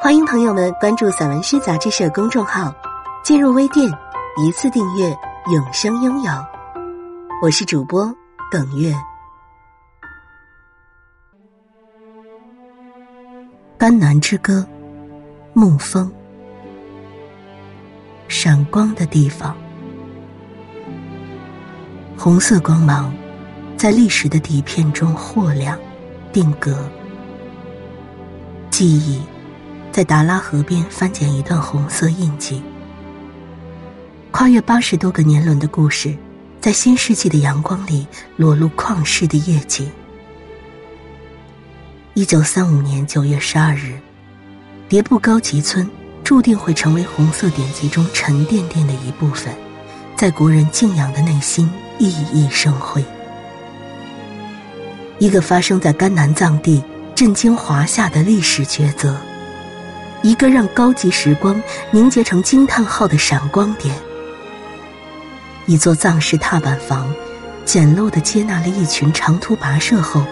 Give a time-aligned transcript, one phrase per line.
[0.00, 2.72] 欢迎朋友们关注散文诗杂志社公众号，
[3.24, 3.90] 进入微店
[4.40, 5.08] 一次订阅，
[5.52, 6.32] 永生拥有。
[7.42, 8.14] 我是主播
[8.48, 8.94] 耿月。
[13.76, 14.64] 甘南之歌，
[15.52, 16.10] 沐风，
[18.28, 19.56] 闪光的地方，
[22.16, 23.12] 红色光芒
[23.76, 25.76] 在历史的底片中豁亮。
[26.30, 26.88] 定格，
[28.70, 29.20] 记忆
[29.98, 32.62] 在达拉河边翻捡一段红色印记，
[34.30, 36.16] 跨越八十多个年轮的故事，
[36.60, 39.90] 在新世纪的阳光里裸露旷世的夜景。
[42.14, 43.98] 一九三五年九月十二日，
[44.88, 45.90] 迭布高级村
[46.22, 49.52] 注定会成为红色典籍中沉甸甸的一部分，
[50.16, 53.04] 在国人敬仰的内心熠熠生辉。
[55.18, 56.84] 一个发生在甘南藏地、
[57.16, 59.20] 震惊华夏的历史抉择，
[60.22, 63.94] 一个让高级时光凝结成惊叹号的闪光点。
[65.66, 67.12] 一座藏式踏板房，
[67.64, 70.24] 简陋的接纳了一群长途跋涉后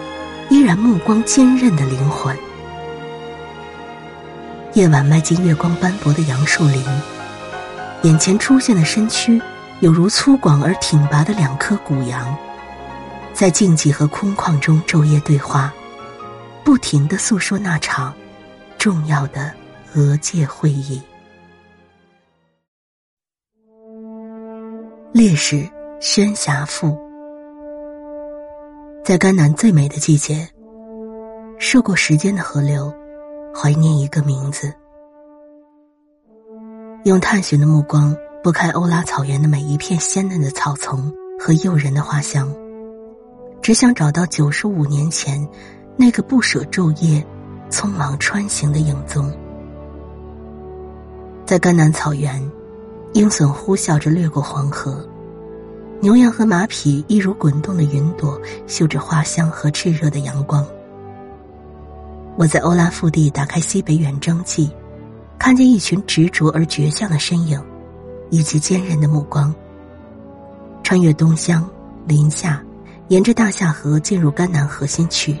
[0.49, 2.35] 依然目光坚韧的灵魂。
[4.73, 6.83] 夜晚迈进月光斑驳的杨树林，
[8.03, 9.41] 眼前出现的身躯，
[9.79, 12.35] 有如粗犷而挺拔的两颗骨羊。
[13.33, 15.71] 在静寂和空旷中昼夜对话，
[16.63, 18.13] 不停的诉说那场
[18.77, 19.51] 重要的
[19.95, 21.01] 俄界会议。
[25.13, 25.67] 烈士
[25.99, 26.95] 宣侠赋，
[29.03, 30.47] 在甘南最美的季节，
[31.57, 32.93] 涉过时间的河流，
[33.55, 34.71] 怀念一个名字，
[37.05, 42.53] 用探寻的目光拨开欧拉草原的每一片鲜嫩的草丛和诱人的花香。
[43.61, 45.45] 只想找到九十五年前
[45.97, 47.25] 那个不舍昼夜、
[47.71, 49.35] 匆忙穿行的影踪。
[51.47, 52.43] 在甘南草原，
[53.13, 55.07] 鹰隼呼啸着掠过黄河，
[56.01, 58.37] 牛羊和马匹一如滚动的云朵，
[58.67, 60.67] 嗅着花香和炽热的阳光。
[62.35, 64.69] 我在欧拉腹地打开西北远征记，
[65.39, 67.57] 看见一群执着而倔强的身影，
[68.29, 69.55] 以及坚韧的目光。
[70.83, 71.65] 穿越东乡、
[72.05, 72.61] 临夏。
[73.07, 75.33] 沿着大夏河进入甘南核心区，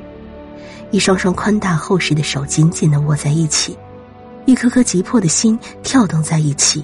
[0.89, 3.77] 一双双宽大厚实的手紧紧的握在一起，
[4.47, 6.83] 一颗颗急迫的心跳动在一起，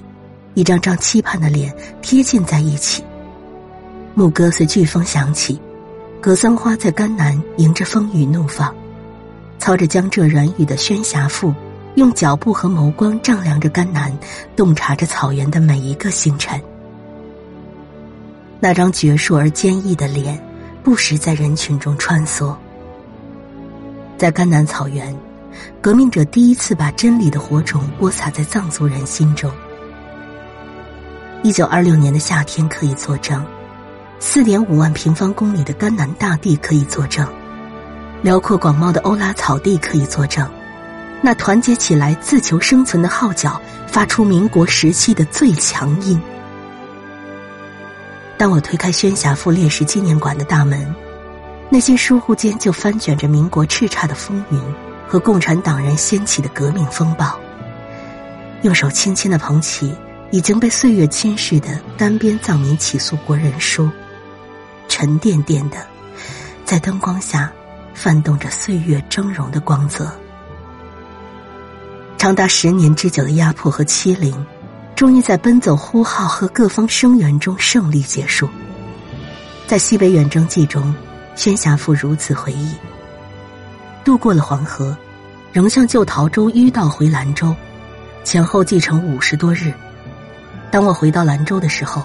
[0.52, 3.02] 一张张期盼的脸贴近在一起。
[4.12, 5.58] 牧歌随飓风响起，
[6.20, 8.72] 格桑花在甘南迎着风雨怒放，
[9.58, 11.54] 操着江浙软语的宣侠赋，
[11.94, 14.14] 用脚步和眸光丈量着甘南，
[14.54, 16.60] 洞察着草原的每一个星辰。
[18.60, 20.38] 那张矍铄而坚毅的脸。
[20.82, 22.54] 不时在人群中穿梭，
[24.18, 25.16] 在甘南草原，
[25.80, 29.50] 革命者第一次把真理的火种播撒在藏族人心中。
[31.42, 33.44] 一九二六年的夏天可以作证，
[34.18, 37.28] 四点五万平方公里的甘南大地可以作证，
[38.22, 40.48] 辽阔广袤的欧拉草地可以作证，
[41.22, 46.18] 那团结起来自求生存的号角发出民国时期的最强音。
[48.38, 50.94] 当我推开宣侠赋烈士纪念馆的大门，
[51.70, 54.58] 那些疏忽间就翻卷着民国叱咤的风云
[55.14, 57.38] 和共产党人掀起的革命风暴。
[58.62, 59.94] 用手轻轻的捧起
[60.32, 63.88] 已经被岁月侵蚀的单边藏民起诉国人书，
[64.88, 65.76] 沉甸甸的，
[66.64, 67.52] 在灯光下
[67.94, 70.10] 泛动着岁月峥嵘的光泽。
[72.18, 74.44] 长达十年之久的压迫和欺凌。
[74.96, 78.48] 终于在奔走呼号和各方声援中胜利结束。
[79.66, 80.92] 在西北远征记中，
[81.36, 82.74] 宣侠父如此回忆：
[84.04, 84.96] 渡过了黄河，
[85.54, 87.54] 仍向旧陶州迂道回兰州，
[88.24, 89.72] 前后计程五十多日。
[90.68, 92.04] 当我回到兰州的时候，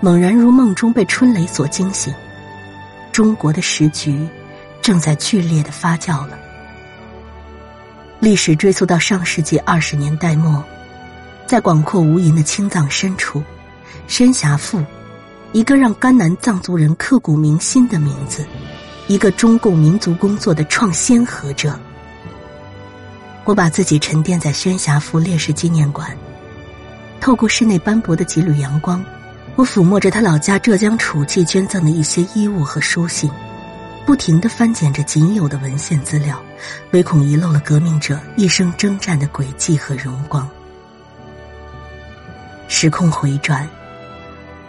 [0.00, 2.10] 猛然如梦中被春雷所惊醒，
[3.12, 4.26] 中国的时局
[4.80, 6.38] 正在剧烈的发酵了。
[8.18, 10.64] 历史追溯到上世纪二十年代末。
[11.46, 13.42] 在广阔无垠的青藏深处，
[14.08, 14.82] 宣侠赋，
[15.52, 18.42] 一个让甘南藏族人刻骨铭心的名字，
[19.06, 21.78] 一个中共民族工作的创先河者。
[23.46, 26.14] 我把自己沉淀在宣侠府烈士纪念馆，
[27.20, 29.02] 透过室内斑驳的几缕阳光，
[29.54, 33.30] 我抚摸着他老家浙江楚记捐赠的一些衣物和书信，
[34.04, 36.42] 不停的翻检着仅有的文献资料，
[36.90, 40.46] 唯恐遗漏了革命者一生征战的轨迹和荣光。
[42.66, 43.68] 时空回转，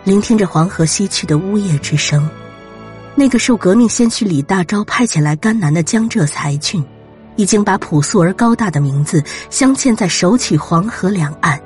[0.03, 2.29] 聆听着黄河西去的呜咽之声，
[3.15, 6.85] 那个受革命先驱李大钊派遣来甘南的江浙才俊，
[7.37, 11.57] 已经把朴素而高大的名字镶嵌在手取黄河两岸。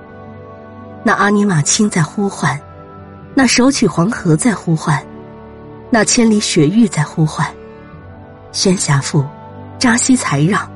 [1.03, 2.59] 那阿尼玛卿在呼唤，
[3.33, 5.03] 那手取黄河在呼唤，
[5.89, 7.47] 那千里雪域在呼唤。
[8.51, 9.25] 宣侠父，
[9.79, 10.69] 扎西才让，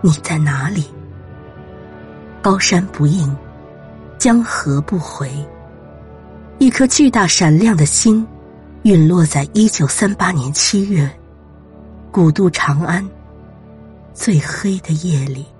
[0.00, 0.84] 你在哪里？
[2.40, 3.36] 高山不应。
[4.18, 5.30] 江河不回，
[6.58, 8.26] 一颗巨大闪亮的心，
[8.82, 11.08] 陨落在一九三八年七月，
[12.10, 13.08] 古渡长安
[14.18, 15.57] 最黑的夜里。